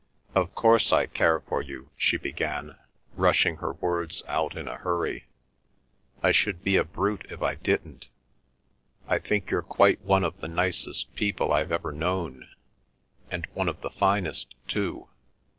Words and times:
"Of 0.33 0.55
course 0.55 0.91
I 0.91 1.05
care 1.05 1.41
for 1.41 1.61
you," 1.61 1.91
she 1.95 2.17
began, 2.17 2.75
rushing 3.15 3.57
her 3.57 3.73
words 3.73 4.23
out 4.27 4.57
in 4.57 4.67
a 4.67 4.77
hurry; 4.77 5.25
"I 6.23 6.31
should 6.31 6.63
be 6.63 6.75
a 6.75 6.83
brute 6.83 7.27
if 7.29 7.43
I 7.43 7.53
didn't. 7.53 8.07
I 9.07 9.19
think 9.19 9.51
you're 9.51 9.61
quite 9.61 10.01
one 10.01 10.23
of 10.23 10.41
the 10.41 10.47
nicest 10.47 11.13
people 11.13 11.53
I've 11.53 11.71
ever 11.71 11.91
known, 11.91 12.49
and 13.29 13.45
one 13.53 13.69
of 13.69 13.81
the 13.81 13.91
finest 13.91 14.55
too. 14.67 15.07